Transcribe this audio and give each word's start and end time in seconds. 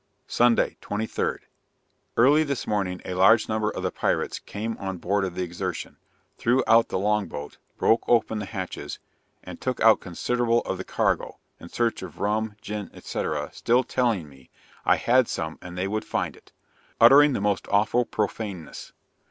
Sunday, 0.25 0.77
23d. 0.81 1.41
Early 2.17 2.43
this 2.43 2.65
morning 2.65 3.03
a 3.05 3.13
large 3.13 3.47
number 3.47 3.69
of 3.69 3.83
the 3.83 3.91
pirates 3.91 4.39
came 4.39 4.75
on 4.79 4.97
board 4.97 5.23
of 5.23 5.35
the 5.35 5.43
Exertion, 5.43 5.97
threw 6.39 6.63
out 6.65 6.87
the 6.87 6.97
long 6.97 7.27
boat, 7.27 7.59
broke 7.77 8.09
open 8.09 8.39
the 8.39 8.47
hatches, 8.47 8.97
and 9.43 9.61
took 9.61 9.79
out 9.79 9.99
considerable 9.99 10.61
of 10.61 10.79
the 10.79 10.83
cargo, 10.83 11.37
in 11.59 11.69
search 11.69 12.01
of 12.01 12.19
rum, 12.19 12.55
gin, 12.63 12.89
&c., 12.99 13.23
still 13.51 13.83
telling 13.83 14.27
me 14.27 14.49
"I 14.85 14.95
had 14.95 15.27
some 15.27 15.59
and 15.61 15.77
they 15.77 15.87
would 15.87 16.03
find 16.03 16.35
it," 16.35 16.51
uttering 16.99 17.33
the 17.33 17.39
most 17.39 17.67
awful 17.67 18.03
profaneness. 18.03 18.93